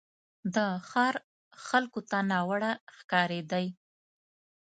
[0.55, 0.57] د
[0.89, 1.15] ښار
[1.67, 3.65] خلکو ته ناوړه ښکارېدی.